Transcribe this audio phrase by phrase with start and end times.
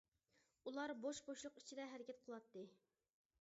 [0.71, 2.65] ئۇلار بوش بوشلۇق ئىچىدە ھەرىكەت قىلاتتى.